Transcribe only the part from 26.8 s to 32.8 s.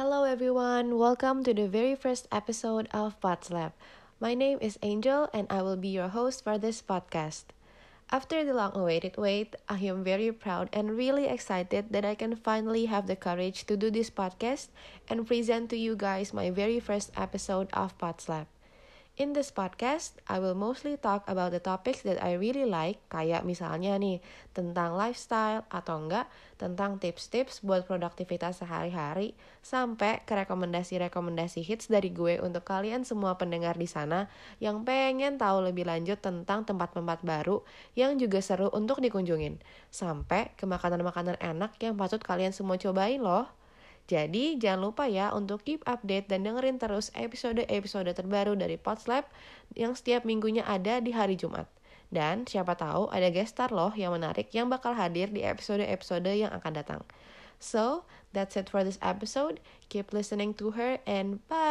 tips-tips buat produktivitas sehari-hari, sampai ke rekomendasi-rekomendasi hits dari gue untuk